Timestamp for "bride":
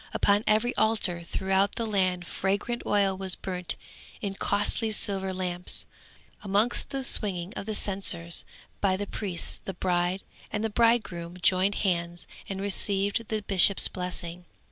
9.75-10.23